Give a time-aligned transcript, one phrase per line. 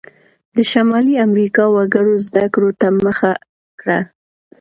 [0.55, 3.31] د شمالي امریکا وګړو زده کړو ته مخه
[3.79, 3.99] کړه.